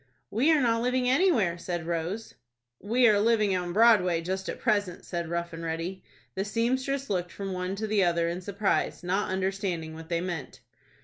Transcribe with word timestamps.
"We 0.31 0.51
are 0.51 0.61
not 0.61 0.81
living 0.81 1.07
anywhere," 1.07 1.59
said 1.59 1.85
Rose. 1.85 2.33
"We 2.79 3.07
are 3.07 3.19
living 3.19 3.55
on 3.55 3.71
Broadway 3.71 4.19
just 4.21 4.49
at 4.49 4.59
present," 4.59 5.05
said 5.05 5.29
Rough 5.29 5.53
and 5.53 5.63
Ready. 5.63 6.03
The 6.33 6.43
seamstress 6.43 7.07
looked 7.07 7.31
from 7.31 7.53
one 7.53 7.75
to 7.75 7.85
the 7.85 8.03
other 8.03 8.27
in 8.27 8.41
surprise, 8.41 9.03
not 9.03 9.29
understanding 9.29 9.93
what 9.93 10.09
they 10.09 10.19
meant. 10.19 10.61